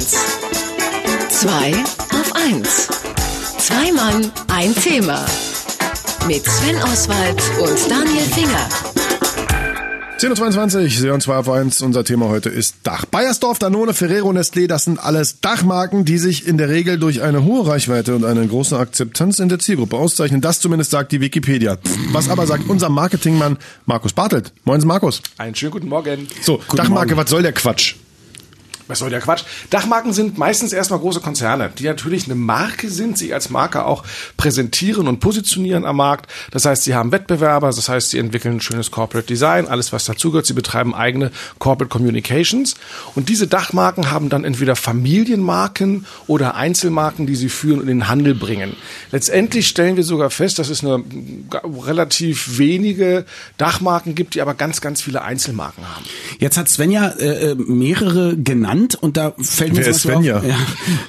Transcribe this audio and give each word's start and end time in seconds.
1. 0.00 0.16
2 1.28 1.72
auf 1.74 2.32
1. 2.34 2.88
Zwei 3.58 3.92
Mann, 3.92 4.32
ein 4.48 4.74
Thema. 4.74 5.26
Mit 6.26 6.42
Sven 6.46 6.82
Oswald 6.84 7.42
und 7.60 7.90
Daniel 7.90 8.24
Finger. 8.24 8.66
10.22 10.18 11.02
Uhr, 11.02 11.06
hören 11.08 11.20
2 11.20 11.34
auf 11.36 11.50
1. 11.50 11.82
Unser 11.82 12.02
Thema 12.04 12.30
heute 12.30 12.48
ist 12.48 12.76
Dach. 12.82 13.04
Bayersdorf, 13.04 13.58
Danone, 13.58 13.92
Ferrero, 13.92 14.30
Nestlé, 14.30 14.68
das 14.68 14.84
sind 14.84 14.98
alles 14.98 15.42
Dachmarken, 15.42 16.06
die 16.06 16.16
sich 16.16 16.46
in 16.46 16.56
der 16.56 16.70
Regel 16.70 16.98
durch 16.98 17.20
eine 17.20 17.44
hohe 17.44 17.66
Reichweite 17.66 18.16
und 18.16 18.24
eine 18.24 18.46
große 18.46 18.78
Akzeptanz 18.78 19.38
in 19.38 19.50
der 19.50 19.58
Zielgruppe 19.58 19.98
auszeichnen. 19.98 20.40
Das 20.40 20.60
zumindest 20.60 20.92
sagt 20.92 21.12
die 21.12 21.20
Wikipedia. 21.20 21.76
Was 22.12 22.30
aber 22.30 22.46
sagt 22.46 22.70
unser 22.70 22.88
Marketingmann 22.88 23.58
Markus 23.84 24.14
Bartelt. 24.14 24.54
Moin, 24.64 24.80
Markus. 24.86 25.20
Einen 25.36 25.54
schönen 25.54 25.72
guten 25.72 25.88
Morgen. 25.90 26.26
So, 26.40 26.56
guten 26.56 26.78
Dachmarke, 26.78 27.10
Morgen. 27.10 27.20
was 27.22 27.28
soll 27.28 27.42
der 27.42 27.52
Quatsch? 27.52 27.96
Was 28.90 28.98
soll 28.98 29.10
der 29.10 29.20
Quatsch? 29.20 29.44
Dachmarken 29.70 30.12
sind 30.12 30.36
meistens 30.36 30.72
erstmal 30.72 31.00
große 31.00 31.20
Konzerne, 31.20 31.70
die 31.78 31.84
natürlich 31.84 32.24
eine 32.24 32.34
Marke 32.34 32.90
sind, 32.90 33.16
sich 33.16 33.32
als 33.32 33.50
Marke 33.50 33.84
auch 33.84 34.04
präsentieren 34.36 35.08
und 35.08 35.20
positionieren 35.20 35.84
am 35.84 35.96
Markt. 35.96 36.30
Das 36.50 36.64
heißt, 36.64 36.84
sie 36.84 36.94
haben 36.94 37.12
Wettbewerber, 37.12 37.68
das 37.68 37.88
heißt, 37.88 38.10
sie 38.10 38.18
entwickeln 38.18 38.56
ein 38.56 38.60
schönes 38.60 38.90
Corporate 38.90 39.26
Design, 39.26 39.68
alles 39.68 39.92
was 39.92 40.04
dazugehört. 40.04 40.46
Sie 40.46 40.54
betreiben 40.54 40.94
eigene 40.94 41.30
Corporate 41.58 41.90
Communications. 41.90 42.74
Und 43.14 43.28
diese 43.28 43.46
Dachmarken 43.46 44.10
haben 44.10 44.28
dann 44.28 44.44
entweder 44.44 44.76
Familienmarken 44.76 46.06
oder 46.26 46.56
Einzelmarken, 46.56 47.26
die 47.26 47.36
sie 47.36 47.48
führen 47.48 47.80
und 47.80 47.88
in 47.88 48.00
den 48.00 48.08
Handel 48.08 48.34
bringen. 48.34 48.76
Letztendlich 49.12 49.68
stellen 49.68 49.96
wir 49.96 50.04
sogar 50.04 50.30
fest, 50.30 50.58
dass 50.58 50.68
es 50.68 50.84
eine 50.84 51.02
relativ 51.86 52.58
wenige 52.58 53.24
Dachmarken 53.56 54.14
gibt, 54.14 54.34
die 54.34 54.42
aber 54.42 54.54
ganz, 54.54 54.80
ganz 54.80 55.00
viele 55.00 55.22
Einzelmarken 55.22 55.84
haben. 55.88 56.04
Jetzt 56.38 56.56
hat 56.56 56.68
Svenja 56.68 57.08
äh, 57.18 57.52
äh 57.52 57.54
mehrere 57.54 58.36
genannt 58.36 58.79
genannt 58.80 58.96
und 59.00 59.16
da 59.16 59.34
fällt 59.38 59.72
mir 59.72 59.80
Wer 59.80 59.88
ist 59.88 60.02
Svenja? 60.02 60.38
Auf, 60.38 60.44
ja, 60.44 60.56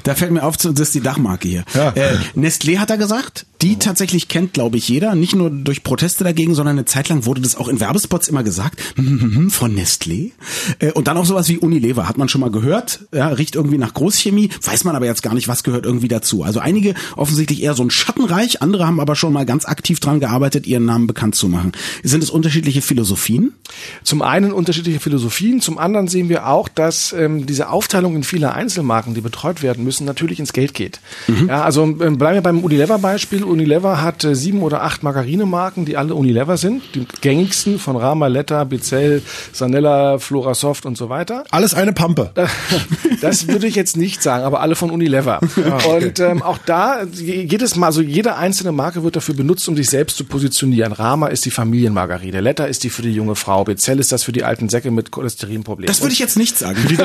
da 0.04 0.16
fällt 0.16 0.32
mir 0.32 0.44
auf, 0.44 0.58
das 0.58 0.80
ist 0.80 0.96
die 0.96 1.02
Dachmarke 1.02 1.48
hier. 1.48 1.64
Ja. 1.74 1.90
Äh, 1.92 2.18
Nestlé 2.36 2.78
hat 2.78 2.90
er 2.90 2.98
gesagt, 2.98 3.46
die 3.62 3.78
tatsächlich 3.78 4.28
kennt, 4.28 4.54
glaube 4.54 4.78
ich, 4.78 4.90
jeder, 4.90 5.16
nicht 5.16 5.36
nur 5.36 5.50
durch 5.50 5.84
Proteste 5.84 6.24
dagegen, 6.24 6.56
sondern 6.56 6.78
eine 6.78 6.86
Zeit 6.86 7.10
lang 7.10 7.26
wurde 7.26 7.42
das 7.42 7.56
auch 7.56 7.68
in 7.68 7.80
Werbespots 7.80 8.28
immer 8.28 8.44
gesagt, 8.44 8.82
von 8.96 9.76
Nestlé. 9.76 10.32
Äh, 10.80 10.92
und 10.92 11.08
dann 11.08 11.18
auch 11.18 11.26
sowas 11.26 11.48
wie 11.50 11.58
Unilever, 11.58 12.08
hat 12.08 12.18
man 12.18 12.30
schon 12.30 12.42
mal 12.42 12.52
gehört, 12.52 13.02
ja, 13.14 13.28
riecht 13.28 13.56
irgendwie 13.56 13.78
nach 13.78 13.94
Großchemie, 13.94 14.50
weiß 14.64 14.84
man 14.84 14.96
aber 14.96 15.06
jetzt 15.06 15.24
gar 15.24 15.34
nicht, 15.34 15.48
was 15.48 15.64
gehört 15.64 15.86
irgendwie 15.86 16.08
dazu. 16.08 16.44
Also 16.44 16.60
einige 16.60 16.96
offensichtlich 17.16 17.62
eher 17.62 17.74
so 17.74 17.84
ein 17.84 17.92
Schattenreich, 17.92 18.62
andere 18.62 18.88
haben 18.88 19.00
aber 19.00 19.16
schon 19.16 19.34
mal 19.34 19.46
ganz 19.46 19.66
aktiv 19.66 20.00
dran 20.00 20.20
gearbeitet, 20.20 20.66
ihren 20.66 20.86
Namen 20.86 21.08
bekannt 21.08 21.36
zu 21.36 21.48
machen. 21.48 21.72
Sind 22.04 22.24
es 22.24 22.30
unterschiedliche 22.30 22.82
Philosophien? 22.82 23.54
Zum 24.04 24.22
einen 24.22 24.52
unterschiedliche 24.52 25.00
Philosophien, 25.00 25.62
zum 25.62 25.78
anderen 25.78 26.08
sehen 26.08 26.30
wir 26.30 26.48
auch, 26.48 26.68
dass 26.68 27.14
ähm, 27.14 27.46
diese 27.46 27.61
Aufteilung 27.70 28.16
in 28.16 28.24
viele 28.24 28.54
Einzelmarken, 28.54 29.14
die 29.14 29.22
betreut 29.22 29.62
werden 29.62 29.84
müssen, 29.84 30.06
natürlich 30.06 30.40
ins 30.40 30.54
Geld 30.54 30.74
geht. 30.74 31.00
Mhm. 31.28 31.48
Ja, 31.48 31.64
also 31.64 31.84
ähm, 31.84 32.18
bleiben 32.18 32.36
wir 32.36 32.42
beim 32.42 32.64
Unilever-Beispiel. 32.64 33.44
Unilever 33.44 34.02
hat 34.02 34.24
äh, 34.24 34.36
sieben 34.36 34.62
oder 34.62 34.84
acht 34.84 35.04
Margarinemarken, 35.04 35.86
die 35.86 35.98
alle 35.98 36.16
Unilever 36.16 36.58
sind. 36.58 36.84
Die 36.96 37.06
gängigsten 37.22 37.80
von 37.80 37.96
Ramaletta, 37.96 38.64
Bizell, 38.64 39.22
Sanella, 39.52 40.20
Florasoft 40.20 40.82
und 40.86 40.98
so 40.98 41.10
weiter. 41.10 41.44
Alles 41.52 41.74
eine 41.74 41.94
Pampe. 41.94 42.32
Das 43.22 43.48
würde 43.48 43.68
ich 43.68 43.76
jetzt 43.76 43.98
nicht 43.98 44.24
sagen, 44.24 44.44
aber 44.44 44.62
alle 44.62 44.76
von 44.76 44.90
Unilever. 44.90 45.40
Ah, 45.62 45.76
okay. 45.86 46.06
Und 46.08 46.20
ähm, 46.20 46.42
auch 46.42 46.58
da 46.66 47.04
jedes 47.04 47.76
Mal, 47.76 47.88
also 47.88 48.02
jede 48.02 48.36
einzelne 48.36 48.72
Marke 48.72 49.04
wird 49.04 49.16
dafür 49.16 49.36
benutzt, 49.36 49.70
um 49.70 49.76
sich 49.76 49.90
selbst 49.90 50.18
zu 50.18 50.24
positionieren. 50.26 50.92
Rama 50.92 51.28
ist 51.28 51.46
die 51.46 51.52
Familienmargarine, 51.52 52.42
Letta 52.42 52.66
ist 52.66 52.84
die 52.84 52.90
für 52.90 53.04
die 53.04 53.14
junge 53.14 53.36
Frau, 53.36 53.64
Bizell 53.64 54.00
ist 54.00 54.12
das 54.12 54.24
für 54.24 54.32
die 54.32 54.44
alten 54.44 54.70
Säcke 54.70 54.90
mit 54.92 55.12
Cholesterinproblemen. 55.12 55.88
Das 55.88 56.02
würde 56.02 56.14
ich 56.14 56.20
jetzt 56.20 56.36
nicht 56.36 56.58
sagen. 56.58 56.78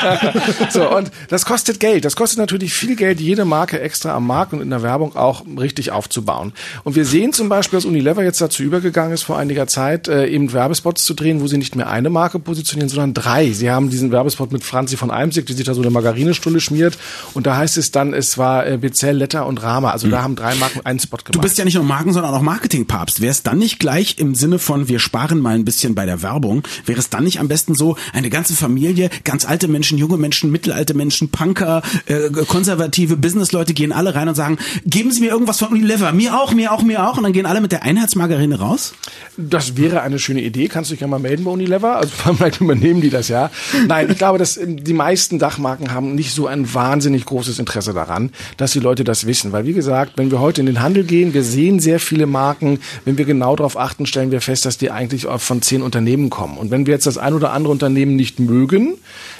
so, 0.70 0.94
und 0.96 1.10
das 1.28 1.44
kostet 1.44 1.80
Geld. 1.80 2.04
Das 2.04 2.16
kostet 2.16 2.38
natürlich 2.38 2.72
viel 2.72 2.96
Geld, 2.96 3.20
jede 3.20 3.44
Marke 3.44 3.80
extra 3.80 4.14
am 4.14 4.26
Markt 4.26 4.52
und 4.52 4.60
in 4.60 4.70
der 4.70 4.82
Werbung 4.82 5.16
auch 5.16 5.44
richtig 5.58 5.92
aufzubauen. 5.92 6.52
Und 6.84 6.96
wir 6.96 7.04
sehen 7.04 7.32
zum 7.32 7.48
Beispiel, 7.48 7.78
dass 7.78 7.84
Unilever 7.84 8.22
jetzt 8.22 8.40
dazu 8.40 8.62
übergegangen 8.62 9.12
ist, 9.12 9.22
vor 9.22 9.38
einiger 9.38 9.66
Zeit 9.66 10.08
äh, 10.08 10.26
eben 10.26 10.52
Werbespots 10.52 11.04
zu 11.04 11.14
drehen, 11.14 11.40
wo 11.40 11.46
sie 11.46 11.58
nicht 11.58 11.76
mehr 11.76 11.88
eine 11.88 12.10
Marke 12.10 12.38
positionieren, 12.38 12.88
sondern 12.88 13.14
drei. 13.14 13.50
Sie 13.52 13.70
haben 13.70 13.90
diesen 13.90 14.12
Werbespot 14.12 14.52
mit 14.52 14.64
Franzi 14.64 14.96
von 14.96 15.10
Eimsig, 15.10 15.46
die 15.46 15.52
sich 15.52 15.64
da 15.64 15.74
so 15.74 15.82
eine 15.82 15.90
Margarinestulle 15.90 16.60
schmiert. 16.60 16.98
Und 17.34 17.46
da 17.46 17.56
heißt 17.56 17.76
es 17.76 17.90
dann, 17.90 18.14
es 18.14 18.38
war 18.38 18.66
äh, 18.66 18.76
Bezell, 18.76 19.16
Letter 19.16 19.46
und 19.46 19.62
Rama. 19.62 19.90
Also 19.90 20.06
mhm. 20.06 20.10
da 20.12 20.22
haben 20.22 20.36
drei 20.36 20.54
Marken 20.54 20.80
einen 20.84 20.98
Spot 20.98 21.16
gemacht. 21.18 21.34
Du 21.34 21.40
bist 21.40 21.58
ja 21.58 21.64
nicht 21.64 21.74
nur 21.74 21.84
Marken, 21.84 22.12
sondern 22.12 22.34
auch 22.34 22.42
Marketingpapst. 22.42 23.20
Wäre 23.20 23.30
es 23.30 23.42
dann 23.42 23.58
nicht 23.58 23.78
gleich 23.78 24.16
im 24.18 24.34
Sinne 24.34 24.58
von, 24.58 24.88
wir 24.88 24.98
sparen 24.98 25.40
mal 25.40 25.54
ein 25.54 25.64
bisschen 25.64 25.94
bei 25.94 26.06
der 26.06 26.22
Werbung, 26.22 26.62
wäre 26.86 26.98
es 26.98 27.10
dann 27.10 27.24
nicht 27.24 27.40
am 27.40 27.48
besten 27.48 27.74
so, 27.74 27.96
eine 28.12 28.30
ganze 28.30 28.54
Familie, 28.54 29.10
ganz 29.24 29.44
alte 29.44 29.68
Menschen, 29.68 29.79
junge 29.82 30.16
Menschen, 30.16 30.50
mittelalte 30.50 30.94
Menschen, 30.94 31.30
Punker, 31.30 31.82
äh, 32.06 32.30
konservative 32.46 33.16
Businessleute 33.16 33.74
gehen 33.74 33.92
alle 33.92 34.14
rein 34.14 34.28
und 34.28 34.34
sagen, 34.34 34.58
geben 34.84 35.10
Sie 35.12 35.20
mir 35.20 35.30
irgendwas 35.30 35.58
von 35.58 35.68
Unilever. 35.68 36.12
Mir 36.12 36.38
auch, 36.38 36.52
mir 36.52 36.72
auch, 36.72 36.82
mir 36.82 37.06
auch. 37.06 37.16
Und 37.16 37.24
dann 37.24 37.32
gehen 37.32 37.46
alle 37.46 37.60
mit 37.60 37.72
der 37.72 37.82
Einheitsmargarine 37.82 38.58
raus? 38.58 38.94
Das 39.36 39.76
wäre 39.76 40.02
eine 40.02 40.18
schöne 40.18 40.42
Idee. 40.42 40.68
Kannst 40.68 40.90
du 40.90 40.94
dich 40.94 41.00
ja 41.00 41.06
mal 41.06 41.18
melden 41.18 41.44
bei 41.44 41.50
Unilever? 41.50 41.96
Also 41.96 42.12
vielleicht 42.36 42.60
übernehmen 42.60 43.00
die 43.00 43.10
das 43.10 43.28
ja. 43.28 43.50
Nein, 43.86 44.08
ich 44.10 44.18
glaube, 44.18 44.38
dass 44.38 44.56
ähm, 44.56 44.82
die 44.82 44.92
meisten 44.92 45.38
Dachmarken 45.38 45.92
haben 45.92 46.14
nicht 46.14 46.32
so 46.32 46.46
ein 46.46 46.72
wahnsinnig 46.72 47.24
großes 47.24 47.58
Interesse 47.58 47.92
daran, 47.92 48.30
dass 48.56 48.72
die 48.72 48.80
Leute 48.80 49.04
das 49.04 49.26
wissen. 49.26 49.52
Weil 49.52 49.66
wie 49.66 49.72
gesagt, 49.72 50.12
wenn 50.16 50.30
wir 50.30 50.40
heute 50.40 50.60
in 50.60 50.66
den 50.66 50.82
Handel 50.82 51.04
gehen, 51.04 51.34
wir 51.34 51.42
sehen 51.42 51.80
sehr 51.80 52.00
viele 52.00 52.26
Marken. 52.26 52.80
Wenn 53.04 53.18
wir 53.18 53.24
genau 53.24 53.56
darauf 53.56 53.76
achten, 53.76 54.06
stellen 54.06 54.30
wir 54.30 54.40
fest, 54.40 54.66
dass 54.66 54.78
die 54.78 54.90
eigentlich 54.90 55.26
von 55.38 55.62
zehn 55.62 55.82
Unternehmen 55.82 56.30
kommen. 56.30 56.58
Und 56.58 56.70
wenn 56.70 56.86
wir 56.86 56.94
jetzt 56.94 57.06
das 57.06 57.18
ein 57.18 57.34
oder 57.34 57.52
andere 57.52 57.72
Unternehmen 57.72 58.16
nicht 58.16 58.40
mögen, 58.40 58.94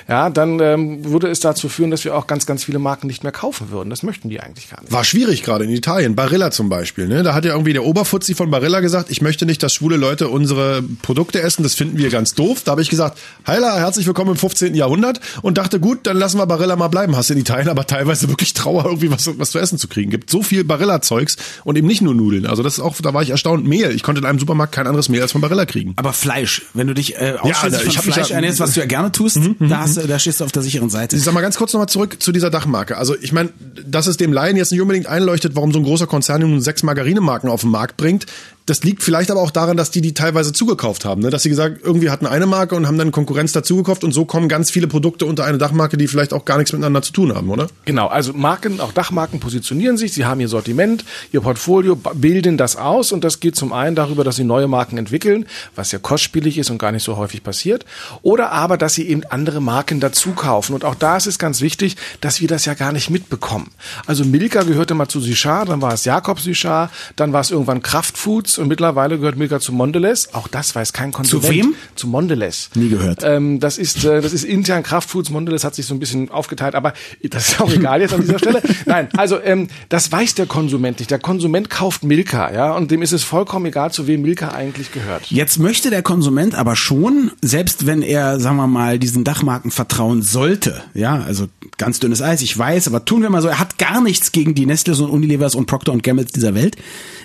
ja, 0.08 0.29
dann 0.36 0.60
ähm, 0.60 1.04
würde 1.04 1.28
es 1.28 1.40
dazu 1.40 1.68
führen, 1.68 1.90
dass 1.90 2.04
wir 2.04 2.14
auch 2.14 2.26
ganz, 2.26 2.46
ganz 2.46 2.64
viele 2.64 2.78
Marken 2.78 3.06
nicht 3.06 3.22
mehr 3.22 3.32
kaufen 3.32 3.70
würden. 3.70 3.90
Das 3.90 4.02
möchten 4.02 4.28
die 4.28 4.40
eigentlich 4.40 4.70
gar 4.70 4.80
nicht. 4.80 4.92
War 4.92 5.04
schwierig 5.04 5.42
gerade 5.42 5.64
in 5.64 5.70
Italien. 5.70 6.14
Barilla 6.14 6.50
zum 6.50 6.68
Beispiel. 6.68 7.08
Ne? 7.08 7.22
Da 7.22 7.34
hat 7.34 7.44
ja 7.44 7.52
irgendwie 7.52 7.72
der 7.72 7.84
Oberfuzzi 7.84 8.34
von 8.34 8.50
Barilla 8.50 8.80
gesagt, 8.80 9.10
ich 9.10 9.22
möchte 9.22 9.46
nicht, 9.46 9.62
dass 9.62 9.74
schwule 9.74 9.96
Leute 9.96 10.28
unsere 10.28 10.82
Produkte 11.02 11.40
essen. 11.42 11.62
Das 11.62 11.74
finden 11.74 11.98
wir 11.98 12.10
ganz 12.10 12.34
doof. 12.34 12.62
Da 12.64 12.72
habe 12.72 12.82
ich 12.82 12.90
gesagt, 12.90 13.18
heila, 13.46 13.76
herzlich 13.78 14.06
willkommen 14.06 14.32
im 14.32 14.36
15. 14.36 14.74
Jahrhundert 14.74 15.20
und 15.42 15.58
dachte, 15.58 15.80
gut, 15.80 16.06
dann 16.06 16.16
lassen 16.16 16.38
wir 16.38 16.46
Barilla 16.46 16.76
mal 16.76 16.88
bleiben. 16.88 17.16
Hast 17.16 17.30
in 17.30 17.38
Italien 17.38 17.68
aber 17.68 17.86
teilweise 17.86 18.28
wirklich 18.28 18.54
Trauer, 18.54 18.84
irgendwie 18.84 19.10
was, 19.10 19.38
was 19.38 19.50
zu 19.50 19.58
essen 19.58 19.78
zu 19.78 19.88
kriegen. 19.88 20.10
Gibt 20.10 20.30
so 20.30 20.42
viel 20.42 20.64
Barilla-Zeugs 20.64 21.36
und 21.64 21.76
eben 21.76 21.86
nicht 21.86 22.02
nur 22.02 22.14
Nudeln. 22.14 22.46
Also 22.46 22.62
das 22.62 22.74
ist 22.74 22.80
auch, 22.80 22.96
da 23.00 23.14
war 23.14 23.22
ich 23.22 23.30
erstaunt. 23.30 23.66
Mehl. 23.66 23.90
Ich 23.94 24.02
konnte 24.02 24.20
in 24.20 24.26
einem 24.26 24.38
Supermarkt 24.38 24.72
kein 24.72 24.86
anderes 24.86 25.08
Mehl 25.08 25.22
als 25.22 25.32
von 25.32 25.40
Barilla 25.40 25.66
kriegen. 25.66 25.94
Aber 25.96 26.12
Fleisch, 26.12 26.62
wenn 26.74 26.86
du 26.86 26.94
dich 26.94 27.16
äh, 27.16 27.34
ausschließlich 27.40 27.94
ja, 27.94 28.02
von 28.02 28.12
Fleisch 28.12 28.30
ernährst, 28.30 28.60
was 28.60 28.74
du 28.74 28.80
ja 28.80 28.86
gerne 28.86 29.12
tust, 29.12 29.36
mhm, 29.36 29.56
mhm 29.58 29.68
da, 29.68 29.80
hast, 29.80 29.96
da 30.08 30.18
stehst 30.20 30.40
du 30.40 30.44
auf 30.44 30.52
der 30.52 30.62
sicheren 30.62 30.90
Seite. 30.90 31.16
Ich 31.16 31.22
sag 31.22 31.34
mal 31.34 31.40
ganz 31.40 31.56
kurz 31.56 31.72
nochmal 31.72 31.88
zurück 31.88 32.22
zu 32.22 32.32
dieser 32.32 32.50
Dachmarke. 32.50 32.96
Also 32.96 33.16
ich 33.20 33.32
meine, 33.32 33.50
dass 33.86 34.06
es 34.06 34.16
dem 34.16 34.32
Laien 34.32 34.56
jetzt 34.56 34.70
nicht 34.72 34.80
unbedingt 34.80 35.06
einleuchtet, 35.06 35.56
warum 35.56 35.72
so 35.72 35.78
ein 35.78 35.84
großer 35.84 36.06
Konzern 36.06 36.42
nun 36.42 36.60
sechs 36.60 36.82
Margarinemarken 36.82 37.50
auf 37.50 37.62
den 37.62 37.70
Markt 37.70 37.96
bringt, 37.96 38.26
das 38.70 38.84
liegt 38.84 39.02
vielleicht 39.02 39.32
aber 39.32 39.40
auch 39.40 39.50
daran, 39.50 39.76
dass 39.76 39.90
die 39.90 40.00
die 40.00 40.14
teilweise 40.14 40.52
zugekauft 40.52 41.04
haben. 41.04 41.22
Ne? 41.22 41.30
Dass 41.30 41.42
sie 41.42 41.48
gesagt, 41.48 41.80
irgendwie 41.82 42.08
hatten 42.08 42.24
eine 42.24 42.46
Marke 42.46 42.76
und 42.76 42.86
haben 42.86 42.98
dann 42.98 43.10
Konkurrenz 43.10 43.50
dazugekauft 43.50 44.04
und 44.04 44.12
so 44.12 44.24
kommen 44.24 44.48
ganz 44.48 44.70
viele 44.70 44.86
Produkte 44.86 45.26
unter 45.26 45.44
eine 45.44 45.58
Dachmarke, 45.58 45.96
die 45.96 46.06
vielleicht 46.06 46.32
auch 46.32 46.44
gar 46.44 46.56
nichts 46.56 46.72
miteinander 46.72 47.02
zu 47.02 47.12
tun 47.12 47.34
haben, 47.34 47.50
oder? 47.50 47.66
Genau, 47.84 48.06
also 48.06 48.32
Marken, 48.32 48.78
auch 48.78 48.92
Dachmarken 48.92 49.40
positionieren 49.40 49.96
sich, 49.96 50.12
sie 50.12 50.24
haben 50.24 50.40
ihr 50.40 50.46
Sortiment, 50.46 51.04
ihr 51.32 51.40
Portfolio, 51.40 51.96
bilden 51.96 52.56
das 52.56 52.76
aus 52.76 53.10
und 53.10 53.24
das 53.24 53.40
geht 53.40 53.56
zum 53.56 53.72
einen 53.72 53.96
darüber, 53.96 54.22
dass 54.22 54.36
sie 54.36 54.44
neue 54.44 54.68
Marken 54.68 54.98
entwickeln, 54.98 55.46
was 55.74 55.90
ja 55.90 55.98
kostspielig 55.98 56.56
ist 56.56 56.70
und 56.70 56.78
gar 56.78 56.92
nicht 56.92 57.02
so 57.02 57.16
häufig 57.16 57.42
passiert, 57.42 57.84
oder 58.22 58.52
aber, 58.52 58.78
dass 58.78 58.94
sie 58.94 59.08
eben 59.08 59.24
andere 59.30 59.60
Marken 59.60 59.98
dazu 59.98 60.30
kaufen. 60.30 60.74
Und 60.74 60.84
auch 60.84 60.94
da 60.94 61.16
ist 61.16 61.26
es 61.26 61.40
ganz 61.40 61.60
wichtig, 61.60 61.96
dass 62.20 62.40
wir 62.40 62.46
das 62.46 62.66
ja 62.66 62.74
gar 62.74 62.92
nicht 62.92 63.10
mitbekommen. 63.10 63.72
Also 64.06 64.24
Milka 64.24 64.62
gehörte 64.62 64.94
mal 64.94 65.08
zu 65.08 65.20
Sichard, 65.20 65.70
dann 65.70 65.82
war 65.82 65.92
es 65.92 66.04
Jakob 66.04 66.38
Sichard, 66.38 66.92
dann 67.16 67.32
war 67.32 67.40
es 67.40 67.50
irgendwann 67.50 67.82
Kraftfoods 67.82 68.59
und 68.60 68.68
mittlerweile 68.68 69.18
gehört 69.18 69.36
Milka 69.36 69.60
zu 69.60 69.72
Mondelez. 69.72 70.28
Auch 70.32 70.48
das 70.48 70.74
weiß 70.74 70.92
kein 70.92 71.12
Konsument. 71.12 71.46
Zu 71.46 71.52
wem? 71.52 71.74
Zu 71.94 72.06
Mondelez. 72.06 72.70
Nie 72.74 72.88
gehört. 72.88 73.22
Ähm, 73.24 73.60
das 73.60 73.78
ist 73.78 74.04
äh, 74.04 74.20
das 74.20 74.32
ist 74.32 74.44
intern 74.44 74.82
Kraftfoods. 74.82 75.30
Mondelez 75.30 75.64
hat 75.64 75.74
sich 75.74 75.86
so 75.86 75.94
ein 75.94 76.00
bisschen 76.00 76.30
aufgeteilt, 76.30 76.74
aber 76.74 76.92
das 77.22 77.48
ist 77.48 77.60
auch 77.60 77.72
egal 77.72 78.00
jetzt 78.00 78.14
an 78.14 78.20
dieser 78.20 78.38
Stelle. 78.38 78.62
Nein, 78.86 79.08
also 79.16 79.40
ähm, 79.40 79.68
das 79.88 80.12
weiß 80.12 80.34
der 80.34 80.46
Konsument 80.46 80.98
nicht. 80.98 81.10
Der 81.10 81.18
Konsument 81.18 81.70
kauft 81.70 82.04
Milka, 82.04 82.52
ja, 82.52 82.74
und 82.74 82.90
dem 82.90 83.02
ist 83.02 83.12
es 83.12 83.24
vollkommen 83.24 83.66
egal, 83.66 83.90
zu 83.92 84.06
wem 84.06 84.22
Milka 84.22 84.48
eigentlich 84.48 84.92
gehört. 84.92 85.26
Jetzt 85.30 85.58
möchte 85.58 85.90
der 85.90 86.02
Konsument 86.02 86.54
aber 86.54 86.76
schon, 86.76 87.32
selbst 87.42 87.86
wenn 87.86 88.02
er, 88.02 88.40
sagen 88.40 88.56
wir 88.56 88.66
mal, 88.66 88.98
diesen 88.98 89.24
Dachmarken 89.24 89.70
vertrauen 89.70 90.22
sollte, 90.22 90.82
ja, 90.94 91.22
also 91.22 91.46
ganz 91.80 91.98
dünnes 91.98 92.20
Eis, 92.20 92.42
ich 92.42 92.56
weiß, 92.56 92.86
aber 92.88 93.06
tun 93.06 93.22
wir 93.22 93.30
mal 93.30 93.40
so, 93.40 93.48
er 93.48 93.58
hat 93.58 93.78
gar 93.78 94.02
nichts 94.02 94.32
gegen 94.32 94.54
die 94.54 94.66
Nestles 94.66 95.00
und 95.00 95.10
Unilevers 95.10 95.54
und 95.54 95.64
Procter 95.64 95.92
und 95.92 96.02
Gamble 96.02 96.26
dieser 96.26 96.54
Welt, 96.54 96.76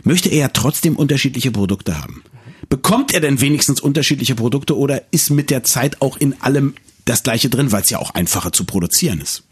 möchte 0.04 0.30
er 0.30 0.38
ja 0.38 0.48
trotzdem 0.48 0.96
unterschiedliche 0.96 1.52
Produkte 1.52 2.02
haben. 2.02 2.24
Bekommt 2.70 3.14
er 3.14 3.20
denn 3.20 3.42
wenigstens 3.42 3.82
unterschiedliche 3.82 4.34
Produkte 4.34 4.78
oder 4.78 5.04
ist 5.12 5.30
mit 5.30 5.50
der 5.50 5.64
Zeit 5.64 6.02
auch 6.02 6.16
in 6.18 6.42
allem 6.42 6.74
das 7.04 7.22
gleiche 7.22 7.50
drin, 7.50 7.74
weil 7.74 7.82
es 7.82 7.90
ja 7.90 8.00
auch 8.00 8.16
einfacher 8.16 8.54
zu 8.54 8.64
produzieren 8.64 9.20
ist? 9.20 9.44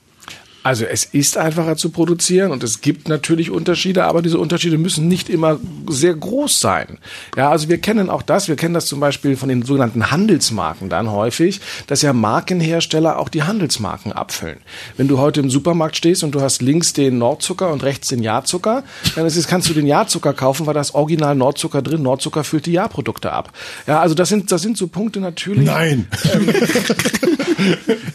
Also 0.64 0.86
es 0.86 1.04
ist 1.04 1.38
einfacher 1.38 1.76
zu 1.76 1.90
produzieren 1.90 2.52
und 2.52 2.64
es 2.64 2.80
gibt 2.80 3.10
natürlich 3.10 3.52
Unterschiede, 3.52 4.06
aber 4.06 4.22
diese 4.22 4.40
Unterschiede 4.40 4.78
müssen 4.78 5.10
nicht 5.10 5.30
immer 5.30 5.60
sehr 5.90 6.16
groß 6.16 6.60
sein. 6.60 7.00
Ja, 7.36 7.50
also 7.50 7.68
wir 7.68 7.80
kennen 7.80 8.10
auch 8.10 8.22
das, 8.22 8.48
wir 8.48 8.56
kennen 8.56 8.74
das 8.74 8.86
zum 8.86 9.02
Beispiel 9.02 9.36
von 9.36 9.50
den 9.50 9.64
sogenannten 9.64 10.10
Handelsmarken 10.10 10.88
dann 10.88 11.12
häufig, 11.12 11.60
dass 11.88 12.02
ja 12.02 12.14
Markenhersteller 12.14 13.20
auch 13.20 13.28
die 13.28 13.44
Handelsmarken 13.44 14.14
abfüllen. 14.14 14.60
Wenn 14.96 15.10
du 15.10 15.18
heute 15.18 15.42
im 15.42 15.50
Supermarkt 15.50 15.98
stehst 15.98 16.24
und 16.24 16.34
du 16.34 16.42
hast 16.42 16.62
links 16.62 16.94
den 16.94 17.18
Nordzucker 17.18 17.72
und 17.72 17.84
rechts 17.84 18.08
den 18.08 18.24
Jahrzucker, 18.24 18.84
dann 19.16 19.26
ist 19.26 19.36
es, 19.36 19.48
kannst 19.48 19.70
du 19.70 19.74
den 19.74 19.86
Jahrzucker 19.86 20.34
kaufen, 20.34 20.66
weil 20.66 20.74
das 20.74 20.96
Original 20.96 21.36
Nordzucker 21.36 21.82
drin, 21.82 22.02
Nordzucker 22.02 22.46
füllt 22.46 22.66
die 22.68 22.72
Jahrprodukte 22.72 23.34
ab. 23.34 23.52
Ja, 23.86 24.00
also 24.00 24.16
das 24.16 24.30
sind, 24.30 24.50
das 24.52 24.62
sind 24.62 24.78
so 24.78 24.88
Punkte 24.88 25.20
natürlich. 25.20 25.66
Nein. 25.66 26.08
Ähm, 26.34 26.54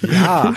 ja. 0.12 0.54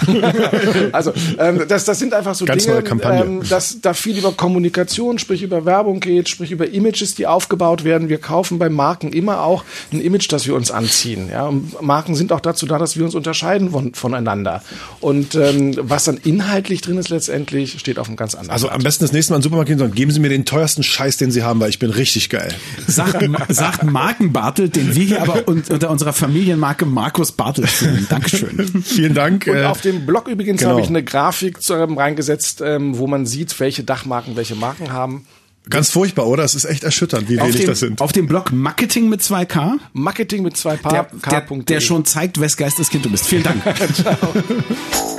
also 0.94 1.12
ähm, 1.38 1.66
das, 1.68 1.81
das 1.86 2.00
sind 2.00 2.14
einfach 2.14 2.36
so 2.36 2.46
Ganz 2.46 2.66
Dinge. 2.66 2.84
Ähm, 3.04 3.42
dass 3.48 3.82
da 3.82 3.94
viel 3.94 4.18
über 4.18 4.32
Kommunikation, 4.32 5.20
sprich 5.20 5.44
über 5.44 5.66
Werbung 5.66 6.00
geht, 6.00 6.30
sprich 6.30 6.52
über 6.52 6.70
Images, 6.70 7.16
die 7.16 7.28
aufgebaut 7.28 7.84
werden. 7.84 8.10
Wir 8.10 8.18
kaufen 8.18 8.60
bei 8.60 8.70
Marken 8.70 9.14
immer 9.14 9.42
auch 9.42 9.64
ein 9.92 10.02
Image, 10.02 10.32
das 10.32 10.48
wir 10.48 10.56
uns 10.56 10.72
anziehen. 10.72 11.30
Ja? 11.30 11.48
Und 11.48 11.82
Marken 11.82 12.16
sind 12.16 12.32
auch 12.32 12.40
dazu 12.40 12.66
da, 12.66 12.78
dass 12.78 12.98
wir 12.98 13.06
uns 13.06 13.16
unterscheiden 13.16 13.72
von, 13.72 13.94
voneinander. 13.94 14.64
Und 15.00 15.36
ähm, 15.36 15.76
was 15.78 16.06
dann 16.06 16.18
inhaltlich 16.18 16.82
drin 16.82 16.98
ist 16.98 17.10
letztendlich, 17.10 17.80
steht 17.80 18.00
auf 18.00 18.08
einem 18.08 18.18
ganz 18.18 18.36
anderen. 18.36 18.52
Also 18.52 18.70
am 18.70 18.82
besten 18.82 19.04
das 19.04 19.14
nächste 19.14 19.34
Mal 19.34 19.38
in 19.38 19.40
den 19.42 19.44
Supermarkt 19.44 19.70
gehen 19.70 19.82
und 19.82 19.96
geben 19.96 20.12
Sie 20.12 20.20
mir 20.20 20.30
den 20.30 20.46
teuersten 20.46 20.84
Scheiß, 20.84 21.18
den 21.18 21.32
Sie 21.32 21.44
haben, 21.44 21.60
weil 21.60 21.70
ich 21.70 21.80
bin 21.80 21.90
richtig 21.90 22.30
geil. 22.30 22.54
Sagt, 22.88 23.24
sagt 23.50 23.84
Marken 23.84 24.34
Bartelt, 24.34 24.76
den 24.76 24.96
wir 24.96 25.04
hier 25.04 25.22
aber 25.22 25.48
un 25.48 25.64
unter 25.70 25.90
unserer 25.90 26.14
Familienmarke 26.14 26.86
Markus 26.86 27.32
Bartelt 27.32 27.70
führen. 27.70 28.08
Dankeschön. 28.10 28.84
Vielen 28.84 29.14
Dank. 29.14 29.48
Und 29.48 29.56
äh, 29.56 29.66
auf 29.66 29.82
dem 29.82 30.06
Blog 30.06 30.28
übrigens 30.28 30.60
genau. 30.60 30.72
habe 30.72 30.82
ich 30.82 30.88
eine 30.88 31.04
Grafik 31.04 31.62
zu, 31.62 31.71
ähm, 31.72 31.98
reingesetzt, 31.98 32.62
ähm, 32.62 32.98
wo 32.98 33.08
man 33.08 33.26
sieht, 33.26 33.58
welche 33.60 33.84
Dachmarken 33.84 34.36
welche 34.36 34.56
Marken 34.56 34.92
haben. 34.92 35.26
Ganz 35.70 35.92
furchtbar, 35.92 36.26
oder? 36.28 36.44
Es 36.44 36.56
ist 36.56 36.66
echt 36.66 36.84
erschütternd, 36.84 37.30
wie 37.30 37.40
Auf 37.40 37.48
wenig 37.48 37.62
dem, 37.62 37.68
das 37.68 37.80
sind. 37.80 38.02
auf 38.02 38.12
dem 38.12 38.28
Blog 38.28 38.52
Marketing 38.52 39.10
mit 39.10 39.22
2K, 39.22 39.78
Marketing 39.94 40.42
mit 40.42 40.58
zwei 40.58 40.76
der, 40.78 41.04
Paar, 41.04 41.10
der, 41.30 41.42
der 41.42 41.80
schon 41.82 42.04
zeigt, 42.04 42.40
wes 42.40 42.58
Geisteskind 42.58 43.06
du 43.06 43.12
bist. 43.12 43.28
Vielen 43.28 43.44
Dank. 43.44 43.64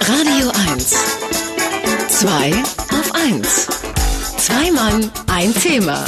Radio 0.07 0.51
1. 0.73 0.95
Zwei 2.09 2.53
auf 2.91 3.15
1. 3.15 3.69
Zwei 4.37 4.71
Mann, 4.73 5.11
ein 5.29 5.55
Thema. 5.55 6.05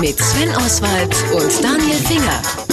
Mit 0.00 0.18
Sven 0.18 0.48
Oswald 0.56 1.14
und 1.34 1.62
Daniel 1.62 1.96
Finger. 1.96 2.65